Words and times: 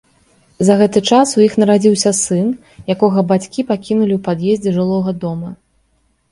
За 0.69 0.77
гэты 0.79 0.99
час 1.09 1.33
у 1.39 1.43
іх 1.47 1.57
нарадзіўся 1.63 2.13
сын, 2.23 2.49
якога 2.95 3.27
бацькі 3.35 3.67
пакінулі 3.71 4.13
ў 4.15 4.21
пад'ездзе 4.31 4.69
жылога 4.81 5.11
дома. 5.29 5.57